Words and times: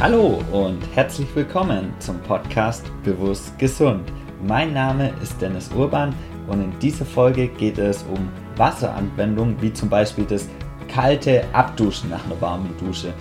Hallo 0.00 0.40
und 0.52 0.78
herzlich 0.94 1.26
willkommen 1.34 1.92
zum 1.98 2.20
Podcast 2.20 2.84
Bewusst 3.02 3.58
Gesund. 3.58 4.12
Mein 4.46 4.72
Name 4.72 5.12
ist 5.20 5.42
Dennis 5.42 5.70
Urban 5.76 6.14
und 6.46 6.62
in 6.62 6.78
dieser 6.78 7.04
Folge 7.04 7.48
geht 7.48 7.78
es 7.78 8.04
um 8.04 8.28
Wasseranwendungen 8.56 9.60
wie 9.60 9.72
zum 9.72 9.88
Beispiel 9.88 10.24
das 10.24 10.48
kalte 10.86 11.42
Abduschen 11.52 12.10
nach 12.10 12.24
einer 12.26 12.40
warmen 12.40 12.72
Dusche 12.78 13.12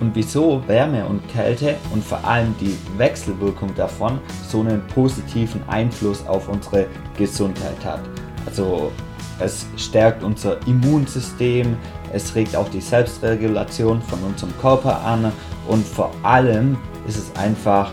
und 0.00 0.14
wieso 0.14 0.66
Wärme 0.66 1.04
und 1.04 1.20
Kälte 1.28 1.76
und 1.92 2.02
vor 2.02 2.24
allem 2.24 2.54
die 2.58 2.78
Wechselwirkung 2.96 3.74
davon 3.74 4.18
so 4.48 4.60
einen 4.60 4.82
positiven 4.86 5.60
Einfluss 5.68 6.26
auf 6.26 6.48
unsere 6.48 6.86
Gesundheit 7.18 7.84
hat. 7.84 8.00
Also 8.46 8.90
es 9.38 9.66
stärkt 9.76 10.22
unser 10.22 10.66
Immunsystem, 10.66 11.76
es 12.10 12.34
regt 12.34 12.56
auch 12.56 12.70
die 12.70 12.80
Selbstregulation 12.80 14.00
von 14.00 14.18
unserem 14.22 14.56
Körper 14.60 15.04
an 15.04 15.30
und 15.68 15.86
vor 15.86 16.12
allem 16.22 16.76
ist 17.06 17.18
es 17.18 17.36
einfach 17.36 17.92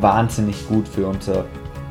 wahnsinnig 0.00 0.66
gut 0.68 0.86
für 0.86 1.06
unser 1.06 1.44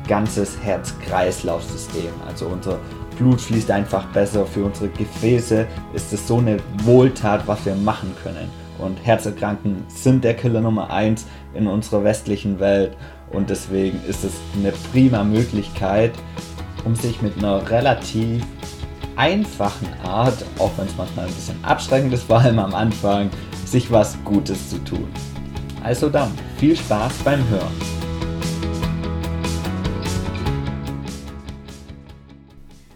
ganzes 0.08 0.56
Herz-Kreislauf-System. 0.62 2.10
Also 2.26 2.46
unser 2.46 2.78
Blut 3.18 3.40
fließt 3.40 3.70
einfach 3.70 4.04
besser, 4.06 4.46
für 4.46 4.64
unsere 4.64 4.88
Gefäße 4.90 5.66
ist 5.94 6.12
es 6.12 6.26
so 6.26 6.38
eine 6.38 6.58
Wohltat, 6.84 7.46
was 7.46 7.64
wir 7.64 7.74
machen 7.74 8.14
können. 8.22 8.48
Und 8.78 8.98
Herzerkranken 9.02 9.84
sind 9.88 10.22
der 10.22 10.34
Killer 10.34 10.60
Nummer 10.60 10.90
1 10.90 11.26
in 11.54 11.66
unserer 11.66 12.04
westlichen 12.04 12.60
Welt 12.60 12.96
und 13.32 13.48
deswegen 13.48 14.00
ist 14.06 14.22
es 14.22 14.34
eine 14.56 14.72
prima 14.92 15.24
Möglichkeit, 15.24 16.12
um 16.84 16.94
sich 16.94 17.22
mit 17.22 17.38
einer 17.38 17.68
relativ 17.70 18.44
einfachen 19.16 19.88
Art, 20.04 20.44
auch 20.58 20.70
wenn 20.76 20.86
es 20.86 20.96
manchmal 20.96 21.26
ein 21.26 21.32
bisschen 21.32 21.64
abschreckend 21.64 22.12
ist, 22.12 22.24
vor 22.24 22.38
allem 22.38 22.58
am 22.58 22.74
Anfang, 22.74 23.30
sich 23.66 23.90
was 23.90 24.16
Gutes 24.24 24.70
zu 24.70 24.78
tun. 24.84 25.08
Also 25.82 26.08
dann, 26.08 26.32
viel 26.56 26.76
Spaß 26.76 27.12
beim 27.24 27.46
Hören. 27.48 27.72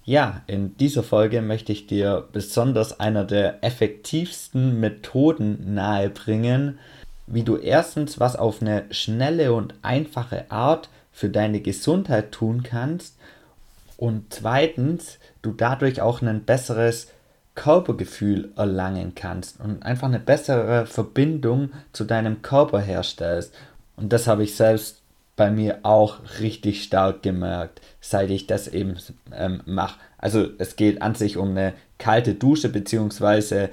Ja, 0.05 0.43
in 0.47 0.77
dieser 0.77 1.03
Folge 1.03 1.43
möchte 1.43 1.71
ich 1.73 1.87
dir 1.87 2.27
besonders 2.33 2.99
einer 2.99 3.25
der 3.25 3.63
effektivsten 3.63 4.81
Methoden 4.81 5.75
nahebringen, 5.75 6.79
wie 7.27 7.45
du 7.45 7.57
erstens 7.57 8.19
was 8.19 8.35
auf 8.35 8.61
eine 8.61 8.87
schnelle 8.91 9.53
und 9.53 9.75
einfache 9.83 10.51
Art 10.51 10.89
für 11.13 11.29
deine 11.29 11.61
Gesundheit 11.61 12.33
tun 12.33 12.63
kannst 12.65 13.17
und 13.97 14.33
zweitens 14.35 15.19
du 15.43 15.53
dadurch 15.53 16.01
auch 16.01 16.23
ein 16.23 16.45
besseres 16.45 17.09
Körpergefühl 17.61 18.53
erlangen 18.57 19.15
kannst 19.15 19.61
und 19.61 19.83
einfach 19.83 20.09
eine 20.09 20.19
bessere 20.19 20.87
Verbindung 20.87 21.69
zu 21.93 22.05
deinem 22.05 22.41
Körper 22.41 22.81
herstellst. 22.81 23.53
Und 23.97 24.15
das 24.15 24.27
habe 24.27 24.45
ich 24.45 24.57
selbst 24.57 25.03
bei 25.37 25.51
mir 25.51 25.81
auch 25.83 26.21
richtig 26.41 26.83
stark 26.83 27.23
gemerkt, 27.23 27.83
seit 28.01 28.31
ich 28.31 28.47
das 28.47 28.67
eben 28.67 28.97
ähm, 29.35 29.61
mache. 29.67 30.01
Also 30.17 30.49
es 30.57 30.75
geht 30.77 31.03
an 31.03 31.15
sich 31.15 31.37
um 31.37 31.51
eine 31.51 31.75
kalte 31.99 32.33
Dusche, 32.33 32.71
beziehungsweise 32.71 33.69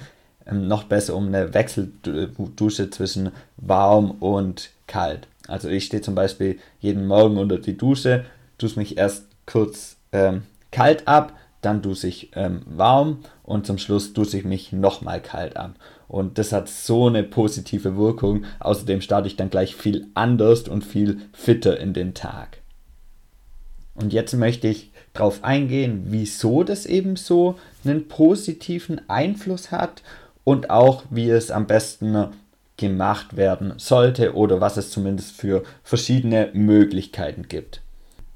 ähm, 0.46 0.68
noch 0.68 0.84
besser 0.84 1.16
um 1.16 1.28
eine 1.28 1.54
Wechseldusche 1.54 2.90
zwischen 2.90 3.32
warm 3.56 4.12
und 4.12 4.70
kalt. 4.88 5.30
Also 5.48 5.70
ich 5.70 5.86
stehe 5.86 6.02
zum 6.02 6.14
Beispiel 6.14 6.60
jeden 6.82 7.08
Morgen 7.08 7.38
unter 7.38 7.58
die 7.58 7.78
Dusche, 7.78 8.26
dusche 8.58 8.80
mich 8.80 8.98
erst 8.98 9.28
kurz 9.46 9.96
ähm, 10.12 10.44
kalt 10.72 11.08
ab, 11.08 11.32
dann 11.62 11.82
dusche 11.82 12.08
ich 12.08 12.32
ähm, 12.36 12.62
warm 12.66 13.20
und 13.44 13.66
zum 13.66 13.78
Schluss 13.78 14.14
dusche 14.14 14.38
ich 14.38 14.46
mich 14.46 14.72
nochmal 14.72 15.22
kalt 15.22 15.58
an. 15.58 15.76
Und 16.08 16.38
das 16.38 16.52
hat 16.52 16.70
so 16.70 17.08
eine 17.08 17.24
positive 17.24 17.98
Wirkung. 17.98 18.46
Außerdem 18.60 19.02
starte 19.02 19.28
ich 19.28 19.36
dann 19.36 19.50
gleich 19.50 19.76
viel 19.76 20.08
anders 20.14 20.68
und 20.68 20.86
viel 20.86 21.22
fitter 21.34 21.80
in 21.80 21.94
den 21.94 22.14
Tag. 22.14 22.60
Und 23.96 24.14
jetzt 24.14 24.34
möchte 24.34 24.68
ich 24.68 24.92
darauf 25.14 25.44
eingehen, 25.44 26.06
wieso 26.08 26.64
das 26.64 26.86
eben 26.86 27.16
so 27.16 27.58
einen 27.84 28.08
positiven 28.08 29.02
Einfluss 29.10 29.72
hat 29.72 30.04
und 30.44 30.70
auch 30.70 31.04
wie 31.10 31.30
es 31.30 31.50
am 31.50 31.66
besten 31.66 32.28
gemacht 32.78 33.36
werden 33.36 33.74
sollte 33.78 34.36
oder 34.36 34.62
was 34.62 34.78
es 34.78 34.92
zumindest 34.92 35.32
für 35.32 35.64
verschiedene 35.84 36.52
Möglichkeiten 36.54 37.48
gibt. 37.48 37.82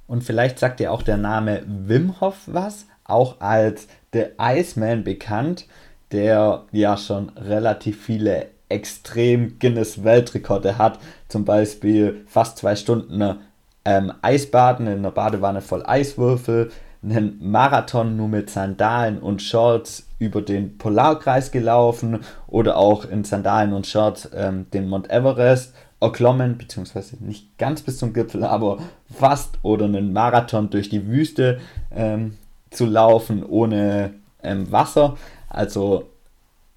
Und 0.07 0.23
vielleicht 0.23 0.59
sagt 0.59 0.79
dir 0.79 0.91
auch 0.91 1.03
der 1.03 1.17
Name 1.17 1.63
Wim 1.67 2.19
Hof 2.19 2.41
was, 2.47 2.87
auch 3.11 3.39
als 3.39 3.87
The 4.13 4.25
Iceman 4.39 5.03
bekannt, 5.03 5.67
der 6.11 6.65
ja 6.71 6.97
schon 6.97 7.29
relativ 7.37 8.03
viele 8.03 8.47
extrem 8.69 9.59
Guinness 9.59 10.03
Weltrekorde 10.03 10.77
hat, 10.77 10.99
zum 11.27 11.45
Beispiel 11.45 12.23
fast 12.27 12.57
zwei 12.57 12.75
Stunden 12.75 13.39
ähm, 13.83 14.13
Eisbaden 14.21 14.87
in 14.87 14.99
einer 14.99 15.11
Badewanne 15.11 15.61
voll 15.61 15.83
Eiswürfel, 15.85 16.71
einen 17.03 17.39
Marathon 17.41 18.15
nur 18.15 18.27
mit 18.27 18.49
Sandalen 18.49 19.19
und 19.19 19.41
Shorts 19.41 20.07
über 20.19 20.41
den 20.41 20.77
Polarkreis 20.77 21.51
gelaufen 21.51 22.19
oder 22.47 22.77
auch 22.77 23.05
in 23.05 23.23
Sandalen 23.23 23.73
und 23.73 23.87
Shorts 23.87 24.29
ähm, 24.35 24.67
den 24.71 24.87
Mount 24.87 25.09
Everest 25.09 25.73
erklommen, 25.99 26.57
beziehungsweise 26.57 27.17
nicht 27.23 27.57
ganz 27.57 27.81
bis 27.81 27.97
zum 27.97 28.13
Gipfel, 28.13 28.43
aber 28.43 28.79
fast 29.11 29.57
oder 29.63 29.85
einen 29.85 30.13
Marathon 30.13 30.69
durch 30.69 30.89
die 30.89 31.07
Wüste 31.07 31.59
ähm, 31.91 32.37
zu 32.71 32.85
laufen 32.85 33.45
ohne 33.45 34.15
ähm, 34.41 34.71
Wasser. 34.71 35.17
Also 35.47 36.09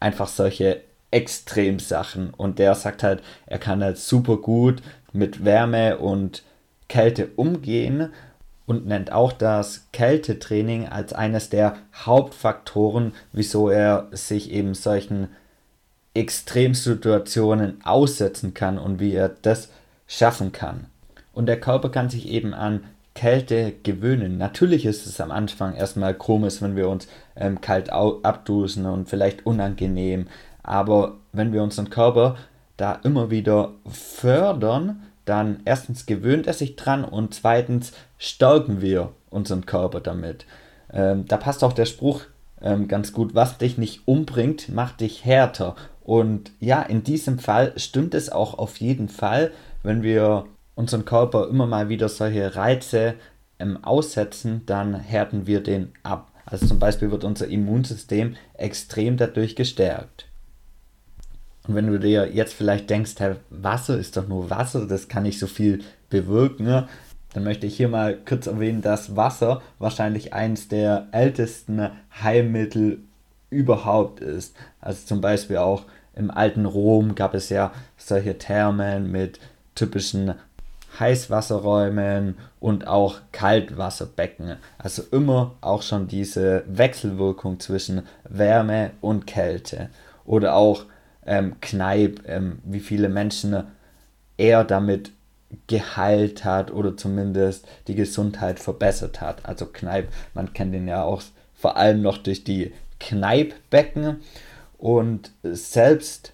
einfach 0.00 0.28
solche 0.28 0.82
Extremsachen. 1.10 2.34
Und 2.37 2.59
der 2.59 2.75
sagt 2.75 3.03
halt, 3.03 3.22
er 3.47 3.59
kann 3.59 3.82
halt 3.82 3.99
super 3.99 4.37
gut 4.37 4.82
mit 5.12 5.44
Wärme 5.44 5.99
und 5.99 6.43
Kälte 6.88 7.28
umgehen 7.37 8.12
und 8.66 8.87
nennt 8.87 9.12
auch 9.12 9.32
das 9.32 9.87
Kältetraining 9.93 10.88
als 10.88 11.12
eines 11.12 11.50
der 11.50 11.77
Hauptfaktoren, 11.94 13.12
wieso 13.32 13.69
er 13.69 14.09
sich 14.11 14.50
eben 14.50 14.75
solchen 14.75 15.28
Extremsituationen 16.15 17.84
aussetzen 17.84 18.55
kann 18.55 18.78
und 18.78 19.00
wie 19.00 19.12
er 19.12 19.28
das 19.28 19.71
schaffen 20.06 20.53
kann. 20.53 20.87
Und 21.32 21.47
der 21.47 21.61
Körper 21.61 21.91
kann 21.91 22.11
sich 22.11 22.28
eben 22.28 22.55
an 22.55 22.84
Kälte 23.15 23.73
gewöhnen. 23.83 24.39
Natürlich 24.39 24.85
ist 24.87 25.07
es 25.07 25.21
am 25.21 25.31
Anfang 25.31 25.75
erstmal 25.75 26.15
komisch, 26.15 26.61
wenn 26.61 26.77
wir 26.77 26.89
uns 26.89 27.07
ähm, 27.37 27.61
kalt 27.61 27.91
abdusen 27.91 28.87
und 28.87 29.09
vielleicht 29.09 29.47
unangenehm. 29.47 30.27
Aber 30.63 31.15
wenn 31.33 31.53
wir 31.53 31.63
unseren 31.63 31.91
Körper 31.91 32.37
da 32.77 32.99
immer 33.05 33.31
wieder 33.31 33.73
fördern, 33.89 35.03
dann 35.25 35.61
erstens 35.65 36.07
gewöhnt 36.07 36.47
er 36.47 36.53
sich 36.53 36.77
dran 36.77 37.05
und 37.05 37.35
zweitens 37.35 37.93
stärken 38.19 38.81
wir 38.81 39.13
unseren 39.31 39.65
Körper 39.65 40.01
damit. 40.01 40.45
Ähm, 40.93 41.27
da 41.27 41.37
passt 41.37 41.65
auch 41.65 41.73
der 41.73 41.87
Spruch 41.87 42.23
ähm, 42.61 42.89
ganz 42.89 43.13
gut, 43.13 43.35
was 43.35 43.59
dich 43.59 43.79
nicht 43.79 44.07
umbringt, 44.07 44.69
macht 44.69 45.01
dich 45.01 45.25
härter. 45.25 45.77
Und 46.03 46.51
ja, 46.61 46.83
in 46.83 47.05
diesem 47.05 47.39
Fall 47.39 47.73
stimmt 47.77 48.15
es 48.15 48.31
auch 48.31 48.59
auf 48.59 48.79
jeden 48.79 49.09
Fall, 49.09 49.53
wenn 49.83 50.03
wir 50.03 50.47
unseren 50.75 51.05
Körper 51.05 51.49
immer 51.49 51.67
mal 51.67 51.89
wieder 51.89 52.09
solche 52.09 52.57
Reize 52.57 53.15
ähm, 53.59 53.83
aussetzen, 53.83 54.62
dann 54.67 54.95
härten 54.95 55.47
wir 55.47 55.62
den 55.62 55.93
ab. 56.03 56.31
Also 56.47 56.67
zum 56.67 56.79
Beispiel 56.79 57.11
wird 57.11 57.25
unser 57.25 57.49
Immunsystem 57.49 58.37
extrem 58.55 59.17
dadurch 59.17 59.57
gestärkt. 59.57 60.27
Und 61.67 61.75
wenn 61.75 61.87
du 61.87 61.99
dir 61.99 62.31
jetzt 62.31 62.53
vielleicht 62.53 62.91
denkst, 62.91 63.15
hey, 63.19 63.37
Wasser 63.49 63.99
ist 63.99 64.17
doch 64.17 64.29
nur 64.29 64.51
Wasser, 64.51 64.87
das 64.87 65.09
kann 65.09 65.23
nicht 65.23 65.39
so 65.39 65.47
viel 65.47 65.83
bewirken, 66.11 66.67
ne? 66.67 66.88
dann 67.32 67.44
möchte 67.44 67.67
ich 67.67 67.76
hier 67.76 67.88
mal 67.88 68.17
kurz 68.17 68.47
erwähnen, 68.47 68.82
dass 68.82 69.17
Wasser 69.17 69.62
wahrscheinlich 69.79 70.35
eines 70.35 70.69
der 70.69 71.09
ältesten 71.11 71.91
Heilmittel 72.23 73.00
überhaupt 73.50 74.21
ist. 74.21 74.55
Also 74.81 75.06
zum 75.06 75.21
Beispiel 75.21 75.56
auch 75.56 75.85
im 76.15 76.31
alten 76.31 76.67
Rom 76.67 77.15
gab 77.15 77.35
es 77.35 77.49
ja 77.49 77.73
solche 77.97 78.38
Thermen 78.38 79.11
mit 79.11 79.41
typischen 79.75 80.35
Heißwasserräumen 80.99 82.37
und 82.61 82.87
auch 82.87 83.20
Kaltwasserbecken. 83.32 84.56
Also 84.79 85.02
immer 85.11 85.55
auch 85.61 85.82
schon 85.82 86.08
diese 86.08 86.64
Wechselwirkung 86.67 87.61
zwischen 87.61 88.02
Wärme 88.29 88.93
und 89.00 89.26
Kälte. 89.26 89.91
Oder 90.25 90.55
auch 90.55 90.85
ähm, 91.26 91.56
Kneipp, 91.61 92.23
ähm, 92.26 92.58
wie 92.64 92.81
viele 92.81 93.08
Menschen 93.08 93.64
er 94.37 94.64
damit 94.64 95.12
geheilt 95.67 96.44
hat 96.44 96.73
oder 96.73 96.97
zumindest 96.97 97.67
die 97.87 97.94
Gesundheit 97.94 98.58
verbessert 98.58 99.20
hat. 99.20 99.44
Also 99.47 99.67
Kneipp, 99.67 100.08
man 100.35 100.52
kennt 100.52 100.75
ihn 100.75 100.88
ja 100.88 101.05
auch 101.05 101.23
vor 101.55 101.76
allem 101.76 102.02
noch 102.02 102.19
durch 102.19 102.44
die 102.44 102.73
Kneippbecken 103.00 104.20
und 104.79 105.31
selbst 105.43 106.32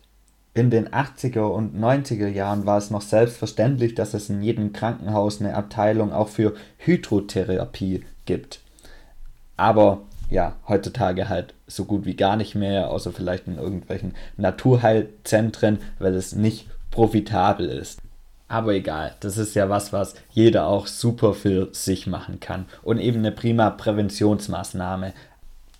in 0.52 0.70
den 0.70 0.88
80er 0.88 1.42
und 1.42 1.76
90er 1.76 2.26
Jahren 2.26 2.66
war 2.66 2.78
es 2.78 2.90
noch 2.90 3.02
selbstverständlich, 3.02 3.94
dass 3.94 4.14
es 4.14 4.28
in 4.30 4.42
jedem 4.42 4.72
Krankenhaus 4.72 5.40
eine 5.40 5.54
Abteilung 5.54 6.12
auch 6.12 6.28
für 6.28 6.54
Hydrotherapie 6.78 8.04
gibt. 8.26 8.60
Aber 9.56 10.02
ja, 10.28 10.56
heutzutage 10.66 11.28
halt 11.28 11.54
so 11.66 11.84
gut 11.84 12.04
wie 12.04 12.16
gar 12.16 12.36
nicht 12.36 12.54
mehr, 12.54 12.90
außer 12.90 13.12
vielleicht 13.12 13.46
in 13.46 13.58
irgendwelchen 13.58 14.14
Naturheilzentren, 14.36 15.78
weil 15.98 16.14
es 16.14 16.34
nicht 16.34 16.68
profitabel 16.90 17.68
ist. 17.68 18.00
Aber 18.48 18.74
egal, 18.74 19.14
das 19.20 19.38
ist 19.38 19.54
ja 19.54 19.68
was, 19.68 19.92
was 19.92 20.14
jeder 20.32 20.66
auch 20.66 20.88
super 20.88 21.34
für 21.34 21.68
sich 21.72 22.08
machen 22.08 22.40
kann 22.40 22.66
und 22.82 22.98
eben 22.98 23.18
eine 23.18 23.30
prima 23.30 23.70
Präventionsmaßnahme. 23.70 25.12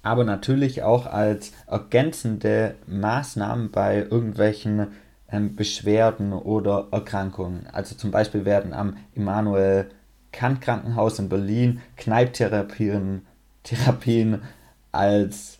Aber 0.03 0.25
natürlich 0.25 0.83
auch 0.83 1.07
als 1.07 1.53
ergänzende 1.67 2.75
Maßnahmen 2.87 3.71
bei 3.71 3.99
irgendwelchen 3.99 4.89
ähm, 5.31 5.57
Beschwerden 5.57 6.33
oder 6.33 6.89
Erkrankungen. 6.91 7.67
Also 7.73 7.95
zum 7.95 8.11
Beispiel 8.11 8.45
werden 8.45 8.73
am 8.73 8.97
Immanuel 9.15 9.91
Kant 10.33 10.61
Krankenhaus 10.61 11.19
in 11.19 11.29
Berlin 11.29 11.81
Kneiptherapien 11.97 13.27
Therapien 13.63 14.43
als 14.93 15.59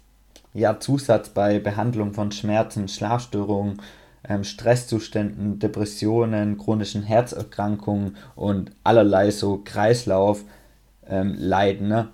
ja, 0.53 0.81
Zusatz 0.81 1.29
bei 1.29 1.59
Behandlung 1.59 2.13
von 2.13 2.33
Schmerzen, 2.33 2.89
Schlafstörungen, 2.89 3.81
ähm, 4.29 4.45
Stresszuständen, 4.45 5.59
Depressionen, 5.59 6.59
chronischen 6.59 7.03
Herzerkrankungen 7.03 8.17
und 8.35 8.73
allerlei 8.83 9.31
so 9.31 9.61
Kreislaufleiden, 9.65 10.47
ähm, 11.09 11.89
ne? 11.89 12.09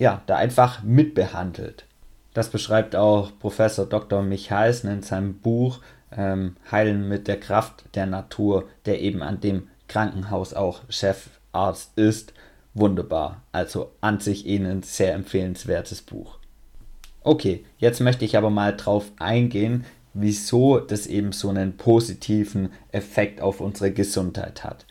Ja, 0.00 0.22
da 0.26 0.36
einfach 0.36 0.82
mitbehandelt. 0.82 1.84
Das 2.32 2.48
beschreibt 2.48 2.96
auch 2.96 3.30
Professor 3.38 3.84
Dr. 3.84 4.22
Michalsen 4.22 4.90
in 4.90 5.02
seinem 5.02 5.34
Buch 5.34 5.80
ähm, 6.10 6.56
Heilen 6.72 7.06
mit 7.06 7.28
der 7.28 7.38
Kraft 7.38 7.84
der 7.94 8.06
Natur, 8.06 8.66
der 8.86 9.02
eben 9.02 9.22
an 9.22 9.40
dem 9.40 9.68
Krankenhaus 9.88 10.54
auch 10.54 10.80
Chefarzt 10.88 11.98
ist. 11.98 12.32
Wunderbar. 12.72 13.42
Also 13.52 13.92
an 14.00 14.20
sich 14.20 14.46
Ihnen 14.46 14.78
ein 14.78 14.82
sehr 14.82 15.12
empfehlenswertes 15.12 16.00
Buch. 16.00 16.38
Okay, 17.22 17.66
jetzt 17.76 18.00
möchte 18.00 18.24
ich 18.24 18.38
aber 18.38 18.48
mal 18.48 18.74
drauf 18.74 19.12
eingehen, 19.18 19.84
wieso 20.14 20.78
das 20.78 21.06
eben 21.06 21.32
so 21.32 21.50
einen 21.50 21.76
positiven 21.76 22.70
Effekt 22.90 23.42
auf 23.42 23.60
unsere 23.60 23.90
Gesundheit 23.90 24.64
hat. 24.64 24.86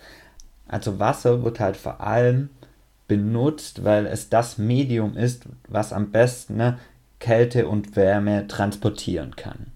Also 0.67 1.00
Wasser 1.00 1.44
wird 1.44 1.59
halt 1.59 1.77
vor 1.77 2.00
allem 2.01 2.51
benutzt, 3.09 3.83
weil 3.83 4.06
es 4.06 4.29
das 4.29 4.57
Medium 4.57 5.17
ist, 5.17 5.44
was 5.67 5.91
am 5.91 6.11
besten 6.11 6.56
ne, 6.56 6.79
Kälte 7.19 7.67
und 7.67 7.97
Wärme 7.97 8.47
transportieren 8.47 9.35
kann. 9.35 9.67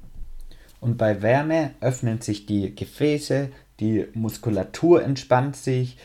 Und 0.80 0.97
bei 0.97 1.21
Wärme 1.21 1.71
öffnen 1.81 2.21
sich 2.21 2.45
die 2.45 2.74
Gefäße, 2.74 3.50
die 3.81 4.06
Muskulatur 4.13 5.03
entspannt 5.03 5.57
sich, 5.57 5.97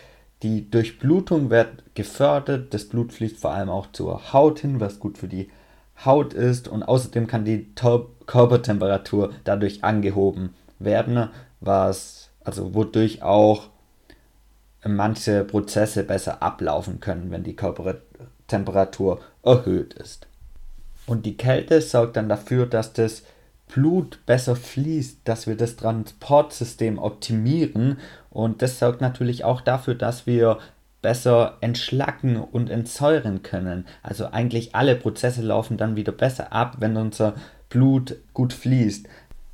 die 0.43 0.69
Durchblutung 0.71 1.51
wird 1.51 1.95
gefördert, 1.95 2.75
das 2.75 2.87
Blut 2.89 3.13
fließt 3.13 3.39
vor 3.39 3.53
allem 3.53 3.71
auch 3.71 3.93
zur 3.93 4.33
Haut 4.33 4.61
hin, 4.61 4.81
was 4.81 4.99
gut 4.99 5.19
für 5.19 5.29
die 5.29 5.49
Haut 6.05 6.33
ist 6.33 6.69
und 6.69 6.83
außerdem 6.83 7.27
kann 7.27 7.45
die 7.45 7.73
Körpertemperatur 8.27 9.33
dadurch 9.45 9.85
angehoben 9.85 10.55
werden, 10.79 11.29
was 11.61 12.31
also 12.45 12.75
wodurch 12.75 13.23
auch 13.23 13.69
manche 14.95 15.45
Prozesse 15.45 16.05
besser 16.05 16.43
ablaufen 16.43 17.01
können, 17.01 17.31
wenn 17.31 17.45
die 17.45 17.57
Körpertemperatur 17.57 19.21
erhöht 19.43 19.95
ist. 19.95 20.27
Und 21.07 21.25
die 21.25 21.37
Kälte 21.37 21.81
sorgt 21.81 22.17
dann 22.17 22.29
dafür, 22.29 22.67
dass 22.67 22.93
das 22.93 23.23
Blut 23.69 24.19
besser 24.27 24.57
fließt, 24.57 25.21
dass 25.25 25.47
wir 25.47 25.57
das 25.57 25.77
Transportsystem 25.77 26.99
optimieren 26.99 27.99
und 28.31 28.63
das 28.63 28.79
sorgt 28.79 29.01
natürlich 29.01 29.45
auch 29.45 29.61
dafür, 29.61 29.95
dass 29.95 30.27
wir 30.27 30.59
besser 31.03 31.59
entschlacken 31.61 32.37
und 32.37 32.71
entsäuren 32.71 33.43
können. 33.43 33.87
Also 34.03 34.27
eigentlich 34.27 34.75
alle 34.75 34.97
Prozesse 34.97 35.43
laufen 35.43 35.77
dann 35.77 35.97
wieder 35.97 36.13
besser 36.13 36.53
ab, 36.53 36.77
wenn 36.81 36.97
unser 36.97 37.35
Blut 37.69 38.17
gut 38.35 38.53
fließt. 38.53 39.07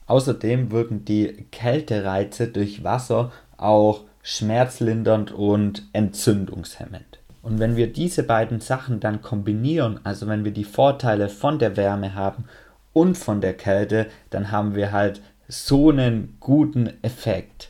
Außerdem 0.06 0.70
wirken 0.70 1.04
die 1.04 1.46
Kältereize 1.50 2.48
durch 2.48 2.84
Wasser 2.84 3.32
auch 3.56 4.04
schmerzlindernd 4.24 5.32
und 5.32 5.84
entzündungshemmend. 5.92 7.20
Und 7.42 7.58
wenn 7.58 7.76
wir 7.76 7.92
diese 7.92 8.22
beiden 8.22 8.60
Sachen 8.60 8.98
dann 8.98 9.20
kombinieren, 9.20 10.00
also 10.02 10.26
wenn 10.26 10.44
wir 10.44 10.52
die 10.52 10.64
Vorteile 10.64 11.28
von 11.28 11.58
der 11.58 11.76
Wärme 11.76 12.14
haben 12.14 12.46
und 12.94 13.18
von 13.18 13.42
der 13.42 13.52
Kälte, 13.52 14.06
dann 14.30 14.50
haben 14.50 14.74
wir 14.74 14.92
halt 14.92 15.20
so 15.46 15.90
einen 15.90 16.38
guten 16.40 16.90
Effekt. 17.02 17.68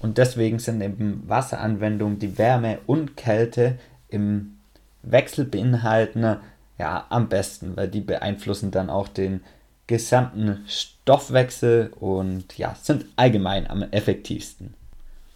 Und 0.00 0.16
deswegen 0.16 0.58
sind 0.58 0.80
eben 0.80 1.24
Wasseranwendungen, 1.26 2.18
die 2.18 2.38
Wärme 2.38 2.78
und 2.86 3.16
Kälte 3.18 3.78
im 4.08 4.56
Wechsel 5.02 5.44
beinhalten, 5.44 6.38
ja, 6.78 7.06
am 7.10 7.28
besten, 7.28 7.76
weil 7.76 7.88
die 7.88 8.00
beeinflussen 8.00 8.70
dann 8.70 8.88
auch 8.88 9.08
den 9.08 9.42
gesamten 9.86 10.64
Stoffwechsel 10.66 11.92
und 12.00 12.56
ja, 12.56 12.74
sind 12.80 13.04
allgemein 13.16 13.68
am 13.68 13.82
effektivsten. 13.82 14.72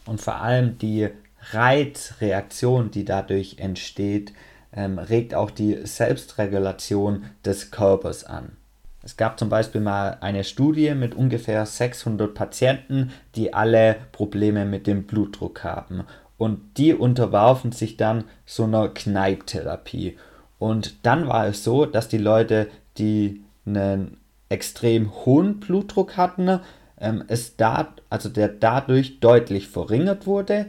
Und 0.08 0.22
vor 0.22 0.36
allem 0.36 0.78
die 0.78 1.08
Reizreaktion, 1.50 2.90
die 2.90 3.04
dadurch 3.04 3.58
entsteht, 3.58 4.32
ähm, 4.72 4.98
regt 4.98 5.34
auch 5.34 5.50
die 5.50 5.84
Selbstregulation 5.84 7.26
des 7.44 7.70
Körpers 7.70 8.24
an. 8.24 8.56
Es 9.02 9.18
gab 9.18 9.38
zum 9.38 9.50
Beispiel 9.50 9.82
mal 9.82 10.16
eine 10.20 10.44
Studie 10.44 10.94
mit 10.94 11.14
ungefähr 11.14 11.66
600 11.66 12.32
Patienten, 12.32 13.12
die 13.34 13.52
alle 13.52 13.96
Probleme 14.12 14.64
mit 14.64 14.86
dem 14.86 15.04
Blutdruck 15.04 15.62
haben. 15.62 16.04
Und 16.38 16.78
die 16.78 16.94
unterwarfen 16.94 17.72
sich 17.72 17.98
dann 17.98 18.24
so 18.46 18.64
einer 18.64 18.88
Kneiptherapie. 18.88 20.16
Und 20.58 21.04
dann 21.04 21.28
war 21.28 21.48
es 21.48 21.64
so, 21.64 21.84
dass 21.84 22.08
die 22.08 22.18
Leute, 22.18 22.68
die 22.96 23.42
einen 23.66 24.16
extrem 24.48 25.14
hohen 25.26 25.60
Blutdruck 25.60 26.16
hatten, 26.16 26.60
ähm, 27.00 27.24
es 27.28 27.56
da, 27.56 27.94
also 28.10 28.28
der 28.28 28.48
dadurch 28.48 29.20
deutlich 29.20 29.68
verringert 29.68 30.26
wurde. 30.26 30.66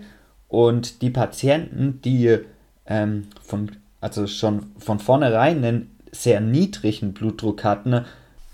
Und 0.48 1.02
die 1.02 1.10
Patienten, 1.10 2.02
die 2.04 2.40
ähm, 2.86 3.28
von, 3.42 3.72
also 4.02 4.28
schon 4.28 4.68
von 4.78 5.00
vornherein 5.00 5.64
einen 5.64 5.98
sehr 6.12 6.42
niedrigen 6.42 7.14
Blutdruck 7.14 7.64
hatten, 7.64 8.06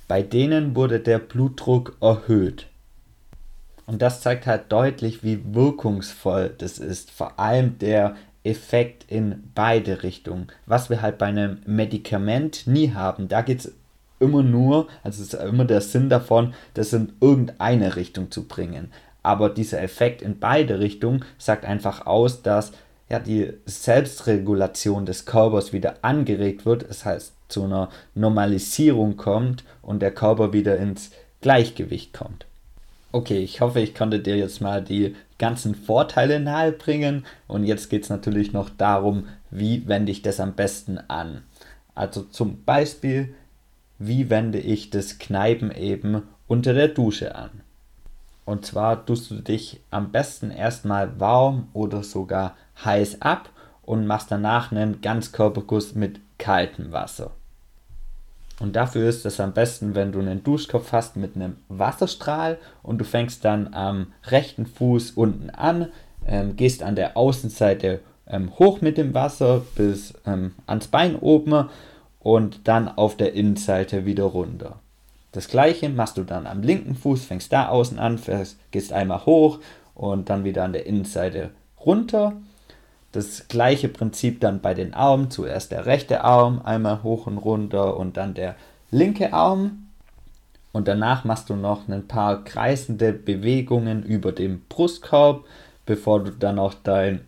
bei 0.07 0.21
denen 0.21 0.75
wurde 0.75 0.99
der 0.99 1.19
Blutdruck 1.19 1.97
erhöht. 2.01 2.67
Und 3.85 4.01
das 4.01 4.21
zeigt 4.21 4.47
halt 4.47 4.71
deutlich, 4.71 5.23
wie 5.23 5.53
wirkungsvoll 5.53 6.53
das 6.57 6.79
ist. 6.79 7.11
Vor 7.11 7.39
allem 7.39 7.77
der 7.79 8.15
Effekt 8.43 9.05
in 9.11 9.51
beide 9.55 10.03
Richtungen. 10.03 10.47
Was 10.65 10.89
wir 10.89 11.01
halt 11.01 11.17
bei 11.17 11.27
einem 11.27 11.59
Medikament 11.65 12.67
nie 12.67 12.93
haben. 12.93 13.27
Da 13.27 13.41
geht 13.41 13.59
es 13.59 13.73
immer 14.19 14.43
nur, 14.43 14.87
also 15.03 15.21
ist 15.21 15.33
immer 15.33 15.65
der 15.65 15.81
Sinn 15.81 16.09
davon, 16.09 16.53
das 16.73 16.93
in 16.93 17.13
irgendeine 17.19 17.95
Richtung 17.95 18.31
zu 18.31 18.47
bringen. 18.47 18.91
Aber 19.23 19.49
dieser 19.49 19.81
Effekt 19.81 20.21
in 20.21 20.39
beide 20.39 20.79
Richtungen 20.79 21.25
sagt 21.37 21.65
einfach 21.65 22.05
aus, 22.05 22.41
dass 22.41 22.71
ja, 23.09 23.19
die 23.19 23.53
Selbstregulation 23.65 25.05
des 25.05 25.25
Körpers 25.25 25.73
wieder 25.73 25.95
angeregt 26.01 26.65
wird, 26.65 26.89
das 26.89 27.05
heißt 27.05 27.33
zu 27.47 27.63
einer 27.63 27.89
Normalisierung 28.15 29.17
kommt 29.17 29.63
und 29.81 30.01
der 30.01 30.11
Körper 30.11 30.53
wieder 30.53 30.77
ins 30.77 31.11
Gleichgewicht 31.41 32.13
kommt. 32.13 32.45
Okay, 33.11 33.39
ich 33.39 33.61
hoffe, 33.61 33.79
ich 33.79 33.95
konnte 33.95 34.19
dir 34.19 34.35
jetzt 34.35 34.61
mal 34.61 34.83
die 34.83 35.15
ganzen 35.37 35.75
Vorteile 35.75 36.39
nahebringen 36.39 37.25
und 37.47 37.63
jetzt 37.63 37.89
geht 37.89 38.03
es 38.03 38.09
natürlich 38.09 38.51
noch 38.51 38.69
darum, 38.69 39.27
wie 39.51 39.87
wende 39.87 40.11
ich 40.11 40.21
das 40.21 40.39
am 40.39 40.53
besten 40.53 40.97
an. 41.07 41.43
Also 41.93 42.23
zum 42.23 42.63
Beispiel, 42.63 43.33
wie 43.99 44.29
wende 44.29 44.59
ich 44.59 44.89
das 44.89 45.19
Kneipen 45.19 45.71
eben 45.71 46.23
unter 46.47 46.73
der 46.73 46.89
Dusche 46.89 47.35
an. 47.35 47.61
Und 48.45 48.65
zwar 48.65 49.05
tust 49.05 49.31
du 49.31 49.35
dich 49.35 49.81
am 49.89 50.11
besten 50.11 50.51
erstmal 50.51 51.19
warm 51.19 51.67
oder 51.73 52.03
sogar 52.03 52.55
heiß 52.83 53.21
ab 53.21 53.49
und 53.83 54.05
machst 54.05 54.31
danach 54.31 54.71
einen 54.71 55.01
Ganzkörperkuss 55.01 55.95
mit 55.95 56.19
kaltem 56.37 56.91
Wasser. 56.91 57.31
Und 58.59 58.75
dafür 58.75 59.09
ist 59.09 59.25
es 59.25 59.39
am 59.39 59.53
besten, 59.53 59.95
wenn 59.95 60.11
du 60.11 60.19
einen 60.19 60.43
Duschkopf 60.43 60.91
hast 60.91 61.17
mit 61.17 61.35
einem 61.35 61.57
Wasserstrahl 61.67 62.57
und 62.83 62.99
du 62.99 63.05
fängst 63.05 63.43
dann 63.43 63.73
am 63.73 64.13
rechten 64.27 64.65
Fuß 64.65 65.11
unten 65.11 65.49
an, 65.49 65.89
ähm, 66.25 66.55
gehst 66.55 66.81
an 66.81 66.95
der 66.95 67.17
Außenseite 67.17 67.99
ähm, 68.27 68.57
hoch 68.57 68.81
mit 68.81 68.97
dem 68.97 69.13
Wasser 69.13 69.61
bis 69.75 70.13
ähm, 70.25 70.53
ans 70.67 70.87
Bein 70.87 71.15
oben 71.17 71.69
und 72.25 72.67
dann 72.67 72.87
auf 72.87 73.15
der 73.15 73.35
Innenseite 73.35 74.07
wieder 74.07 74.23
runter. 74.23 74.79
Das 75.31 75.47
gleiche 75.47 75.89
machst 75.89 76.17
du 76.17 76.23
dann 76.23 76.47
am 76.47 76.63
linken 76.63 76.95
Fuß, 76.95 77.23
fängst 77.23 77.53
da 77.53 77.69
außen 77.69 77.99
an, 77.99 78.19
gehst 78.71 78.93
einmal 78.93 79.27
hoch 79.27 79.59
und 79.93 80.27
dann 80.31 80.43
wieder 80.43 80.63
an 80.63 80.73
der 80.73 80.87
Innenseite 80.87 81.51
runter. 81.85 82.33
Das 83.11 83.47
gleiche 83.47 83.89
Prinzip 83.89 84.41
dann 84.41 84.59
bei 84.59 84.73
den 84.73 84.95
Armen. 84.95 85.29
Zuerst 85.29 85.71
der 85.71 85.85
rechte 85.85 86.23
Arm 86.23 86.63
einmal 86.63 87.03
hoch 87.03 87.27
und 87.27 87.37
runter 87.37 87.95
und 87.95 88.17
dann 88.17 88.33
der 88.33 88.55
linke 88.89 89.31
Arm. 89.31 89.89
Und 90.71 90.87
danach 90.87 91.25
machst 91.25 91.51
du 91.51 91.55
noch 91.55 91.87
ein 91.87 92.07
paar 92.07 92.43
kreisende 92.43 93.13
Bewegungen 93.13 94.01
über 94.01 94.31
dem 94.31 94.61
Brustkorb, 94.67 95.45
bevor 95.85 96.23
du 96.23 96.31
dann 96.31 96.57
auch 96.57 96.73
dein 96.73 97.21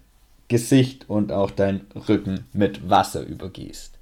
Gesicht 0.48 1.08
und 1.08 1.32
auch 1.32 1.52
dein 1.52 1.82
Rücken 2.10 2.48
mit 2.52 2.90
Wasser 2.90 3.22
übergießt. 3.22 3.97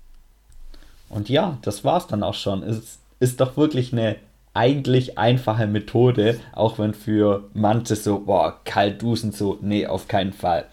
Und 1.16 1.30
ja, 1.30 1.58
das 1.62 1.86
war's 1.86 2.08
dann 2.08 2.24
auch 2.24 2.34
schon. 2.34 2.62
Es 2.62 3.00
ist 3.22 3.40
doch 3.40 3.56
wirklich 3.56 3.94
eine 3.94 4.18
eigentlich 4.54 5.18
einfache 5.18 5.66
Methode, 5.66 6.40
auch 6.54 6.78
wenn 6.78 6.94
für 6.94 7.46
manche 7.54 7.96
so, 7.96 8.20
boah, 8.20 8.60
kalt 8.66 9.02
duschen, 9.02 9.32
so, 9.32 9.58
nee, 9.62 9.88
auf 9.88 10.10
keinen 10.10 10.34
Fall. 10.34 10.66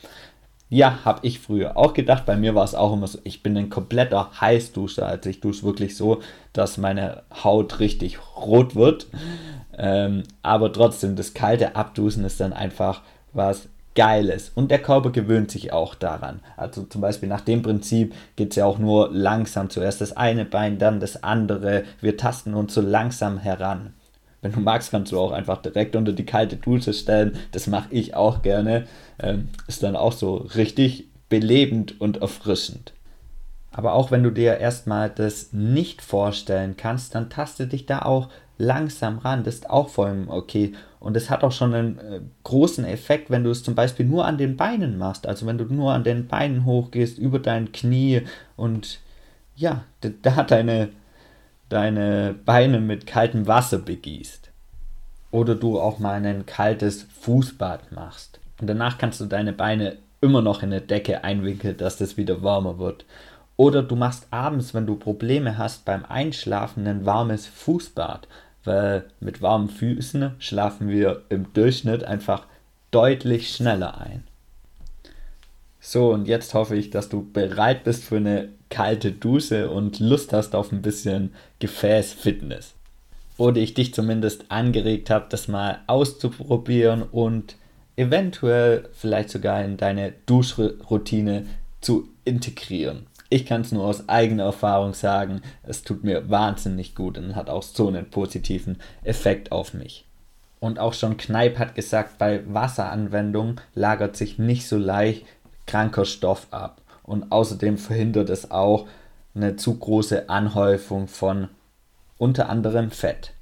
Ja, 0.69 1.05
habe 1.05 1.21
ich 1.25 1.39
früher 1.39 1.77
auch 1.77 1.95
gedacht. 1.95 2.27
Bei 2.27 2.37
mir 2.37 2.57
war 2.57 2.65
es 2.65 2.75
auch 2.75 2.93
immer 2.93 3.07
so, 3.07 3.21
ich 3.23 3.45
bin 3.45 3.57
ein 3.57 3.71
kompletter 3.71 4.31
Heißduscher. 4.41 5.07
Also 5.07 5.31
ich 5.31 5.41
dusche 5.41 5.63
wirklich 5.63 5.97
so, 5.97 6.23
dass 6.53 6.77
meine 6.77 7.23
Haut 7.45 7.79
richtig 7.79 8.19
rot 8.37 8.75
wird. 8.75 9.07
Ähm, 9.79 10.25
aber 10.43 10.73
trotzdem, 10.73 11.15
das 11.15 11.35
kalte 11.35 11.77
Abdusen 11.77 12.25
ist 12.25 12.41
dann 12.41 12.53
einfach 12.53 13.03
was 13.33 13.69
Geiles. 13.95 14.51
Und 14.55 14.71
der 14.71 14.81
Körper 14.81 15.11
gewöhnt 15.11 15.51
sich 15.51 15.73
auch 15.73 15.95
daran. 15.95 16.41
Also 16.57 16.85
zum 16.85 17.01
Beispiel 17.01 17.29
nach 17.29 17.43
dem 17.43 17.63
Prinzip 17.63 18.15
geht 18.37 18.51
es 18.51 18.57
ja 18.57 18.65
auch 18.65 18.79
nur 18.79 19.11
langsam. 19.13 19.71
Zuerst 19.71 20.01
das 20.01 20.17
eine 20.17 20.45
Bein, 20.45 20.79
dann 20.79 21.01
das 21.01 21.23
andere. 21.23 21.85
Wir 22.01 22.17
tasten 22.17 22.55
uns 22.55 22.75
so 22.75 22.81
langsam 22.81 23.39
heran. 23.39 23.95
Wenn 24.41 24.53
du 24.53 24.61
magst, 24.61 24.91
kannst 24.91 25.13
du 25.13 25.21
auch 25.21 25.31
einfach 25.31 25.63
direkt 25.63 25.95
unter 25.95 26.13
die 26.13 26.27
kalte 26.27 26.57
Dusche 26.57 26.93
stellen. 26.93 27.39
Das 27.53 27.67
mache 27.67 27.89
ich 27.91 28.15
auch 28.15 28.43
gerne. 28.43 28.87
Ähm, 29.21 29.51
ist 29.69 29.83
dann 29.83 29.95
auch 29.95 30.13
so 30.13 30.37
richtig 30.37 31.09
belebend 31.29 32.01
und 32.01 32.21
erfrischend. 32.21 32.93
Aber 33.71 33.95
auch 33.95 34.11
wenn 34.11 34.23
du 34.23 34.31
dir 34.31 34.59
erstmal 34.59 35.09
das 35.09 35.53
nicht 35.53 36.03
vorstellen 36.03 36.77
kannst, 36.77 37.15
dann 37.15 37.31
taste 37.31 37.67
dich 37.67 37.87
da 37.87 38.01
auch 38.01 38.29
langsam 38.63 39.19
ran. 39.19 39.45
Das 39.45 39.57
ist 39.57 39.71
auch 39.71 39.89
voll 39.89 40.25
okay. 40.29 40.73
Und 41.01 41.17
es 41.17 41.31
hat 41.31 41.43
auch 41.45 41.53
schon 41.53 41.75
einen 41.75 41.99
äh, 41.99 42.21
großen 42.45 42.85
Effekt, 42.85 43.31
wenn 43.31 43.45
du 43.45 43.51
es 43.51 43.63
zum 43.63 43.75
Beispiel 43.75 44.07
nur 44.07 44.25
an 44.25 44.39
den 44.39 44.57
Beinen 44.57 44.99
machst. 44.99 45.27
Also 45.27 45.47
wenn 45.47 45.59
du 45.59 45.65
nur 45.65 45.93
an 45.93 46.05
den 46.05 46.29
Beinen 46.29 46.65
hochgehst, 46.65 47.19
über 47.19 47.39
dein 47.39 47.73
Knie 47.73 48.23
und 48.57 49.01
ja, 49.57 49.85
da, 50.01 50.43
deine 50.45 50.91
deine 51.73 52.35
Beine 52.45 52.81
mit 52.81 53.07
kaltem 53.07 53.47
Wasser 53.47 53.79
begießt. 53.79 54.51
Oder 55.31 55.55
du 55.55 55.81
auch 55.81 55.99
mal 55.99 56.25
ein 56.25 56.45
kaltes 56.45 57.05
Fußbad 57.21 57.93
machst. 57.93 58.41
Und 58.61 58.67
danach 58.67 58.99
kannst 58.99 59.21
du 59.21 59.25
deine 59.25 59.55
Beine 59.55 59.97
immer 60.21 60.43
noch 60.43 60.63
in 60.63 60.71
eine 60.71 60.83
Decke 60.83 61.25
einwickeln, 61.25 61.79
dass 61.79 61.97
das 61.97 62.19
wieder 62.19 62.43
wärmer 62.43 62.79
wird. 62.79 63.07
Oder 63.57 63.83
du 63.83 63.97
machst 63.97 64.27
abends, 64.31 64.75
wenn 64.75 64.87
du 64.87 64.97
Probleme 64.97 65.57
hast 65.57 65.87
beim 65.87 66.05
Einschlafen, 66.05 66.87
ein 66.87 67.07
warmes 67.07 67.47
Fußbad. 67.47 68.29
Weil 68.65 69.05
mit 69.21 69.43
warmen 69.43 69.69
Füßen 69.69 70.33
schlafen 70.39 70.89
wir 70.89 71.23
im 71.29 71.53
Durchschnitt 71.53 72.05
einfach 72.05 72.47
deutlich 72.91 73.55
schneller 73.55 74.01
ein. 74.01 74.25
So, 75.81 76.13
und 76.13 76.29
jetzt 76.29 76.55
hoffe 76.55 76.77
ich, 76.77 76.91
dass 76.91 77.09
du 77.09 77.29
bereit 77.33 77.83
bist 77.83 78.05
für 78.05 78.19
eine 78.19 78.51
kalte 78.71 79.11
Dusche 79.11 79.69
und 79.69 79.99
Lust 79.99 80.33
hast 80.33 80.55
auf 80.55 80.71
ein 80.71 80.81
bisschen 80.81 81.35
Gefäßfitness. 81.59 82.75
Oder 83.37 83.61
ich 83.61 83.75
dich 83.75 83.93
zumindest 83.93 84.45
angeregt 84.51 85.11
habe, 85.11 85.27
das 85.29 85.49
mal 85.49 85.81
auszuprobieren 85.89 87.03
und 87.03 87.57
eventuell 87.97 88.89
vielleicht 88.93 89.31
sogar 89.31 89.65
in 89.65 89.77
deine 89.77 90.13
Duschroutine 90.27 91.47
zu 91.81 92.09
integrieren. 92.25 93.07
Ich 93.33 93.47
kann 93.47 93.63
es 93.63 93.73
nur 93.73 93.85
aus 93.85 94.11
eigener 94.11 94.43
Erfahrung 94.45 94.93
sagen, 94.93 95.41
es 95.63 95.83
tut 95.83 96.05
mir 96.05 96.29
wahnsinnig 96.29 96.95
gut 96.95 97.17
und 97.17 97.35
hat 97.35 97.49
auch 97.49 97.63
so 97.63 97.89
einen 97.89 98.11
positiven 98.11 98.77
Effekt 99.05 99.53
auf 99.53 99.73
mich. 99.73 100.05
Und 100.61 100.79
auch 100.79 100.93
schon 100.93 101.17
Kneip 101.17 101.59
hat 101.59 101.75
gesagt, 101.75 102.19
bei 102.19 102.43
Wasseranwendung 102.47 103.59
lagert 103.75 104.19
sich 104.19 104.39
nicht 104.39 104.69
so 104.69 104.77
leicht 104.77 105.25
kranker 105.65 106.05
Stoff 106.05 106.47
ab. 106.51 106.83
Und 107.05 107.33
außerdem 107.33 107.79
verhindert 107.79 108.29
es 108.29 108.51
auch 108.51 108.87
eine 109.35 109.57
zu 109.57 109.79
große 109.79 110.29
Anhäufung 110.29 111.09
von 111.09 111.49
unter 112.19 112.51
anderem 112.51 112.91
Fett. 112.91 113.33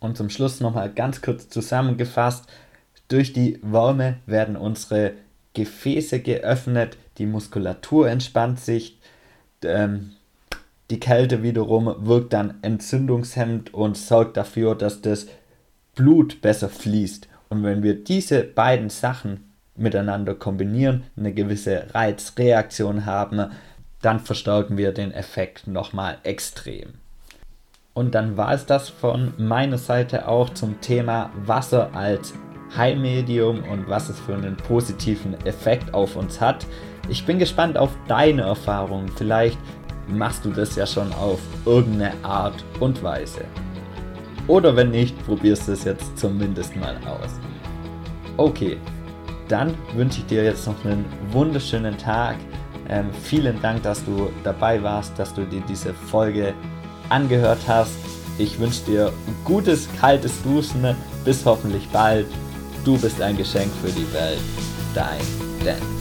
Und 0.00 0.16
zum 0.16 0.30
Schluss 0.30 0.58
nochmal 0.58 0.92
ganz 0.92 1.22
kurz 1.22 1.48
zusammengefasst. 1.48 2.46
Durch 3.06 3.32
die 3.32 3.60
Wärme 3.62 4.16
werden 4.26 4.56
unsere 4.56 5.12
Gefäße 5.54 6.18
geöffnet, 6.18 6.96
die 7.20 7.26
Muskulatur 7.26 8.08
entspannt 8.08 8.58
sich, 8.58 8.98
ähm, 9.62 10.12
die 10.90 10.98
Kälte 10.98 11.44
wiederum 11.44 11.94
wirkt 11.98 12.32
dann 12.32 12.54
entzündungshemmend 12.62 13.72
und 13.72 13.96
sorgt 13.96 14.36
dafür, 14.36 14.74
dass 14.74 15.02
das 15.02 15.28
Blut 15.94 16.40
besser 16.40 16.68
fließt. 16.68 17.28
Und 17.48 17.62
wenn 17.62 17.82
wir 17.82 17.94
diese 17.94 18.42
beiden 18.42 18.88
Sachen 18.88 19.52
miteinander 19.76 20.34
kombinieren, 20.34 21.04
eine 21.16 21.32
gewisse 21.32 21.86
Reizreaktion 21.94 23.06
haben, 23.06 23.50
dann 24.02 24.18
verstärken 24.18 24.76
wir 24.76 24.92
den 24.92 25.12
Effekt 25.12 25.66
nochmal 25.66 26.18
extrem. 26.24 26.94
Und 27.92 28.14
dann 28.14 28.36
war 28.36 28.54
es 28.54 28.66
das 28.66 28.88
von 28.88 29.34
meiner 29.36 29.78
Seite 29.78 30.26
auch 30.26 30.50
zum 30.50 30.80
Thema 30.80 31.30
Wasser 31.36 31.94
als 31.94 32.32
Heilmedium 32.76 33.62
und 33.64 33.88
was 33.88 34.08
es 34.08 34.18
für 34.18 34.34
einen 34.34 34.56
positiven 34.56 35.34
Effekt 35.46 35.92
auf 35.94 36.16
uns 36.16 36.40
hat. 36.40 36.66
Ich 37.08 37.26
bin 37.26 37.38
gespannt 37.38 37.76
auf 37.76 37.90
deine 38.08 38.42
Erfahrungen. 38.42 39.10
Vielleicht 39.16 39.58
machst 40.08 40.44
du 40.44 40.50
das 40.50 40.76
ja 40.76 40.86
schon 40.86 41.12
auf 41.14 41.40
irgendeine 41.66 42.12
Art 42.22 42.64
und 42.78 43.02
Weise. 43.02 43.44
Oder 44.46 44.74
wenn 44.74 44.90
nicht, 44.90 45.16
probierst 45.26 45.68
du 45.68 45.72
es 45.72 45.84
jetzt 45.84 46.18
zumindest 46.18 46.74
mal 46.76 46.96
aus. 47.06 47.38
Okay, 48.36 48.78
dann 49.48 49.74
wünsche 49.94 50.20
ich 50.20 50.26
dir 50.26 50.44
jetzt 50.44 50.66
noch 50.66 50.84
einen 50.84 51.04
wunderschönen 51.30 51.96
Tag. 51.98 52.36
Ähm, 52.88 53.10
vielen 53.22 53.60
Dank, 53.62 53.82
dass 53.82 54.04
du 54.04 54.30
dabei 54.42 54.82
warst, 54.82 55.18
dass 55.18 55.32
du 55.34 55.44
dir 55.44 55.62
diese 55.68 55.92
Folge 55.94 56.54
angehört 57.08 57.60
hast. 57.68 57.96
Ich 58.38 58.58
wünsche 58.58 58.84
dir 58.86 59.12
gutes, 59.44 59.88
kaltes 60.00 60.42
Duschen. 60.42 60.96
Bis 61.24 61.44
hoffentlich 61.44 61.86
bald. 61.92 62.26
Du 62.84 62.96
bist 62.98 63.20
ein 63.20 63.36
Geschenk 63.36 63.70
für 63.82 63.92
die 63.92 64.10
Welt. 64.12 64.40
Dein 64.94 65.20
Dan. 65.64 65.99